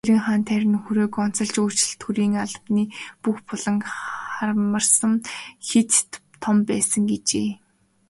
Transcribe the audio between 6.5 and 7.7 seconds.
байсан" гэжээ.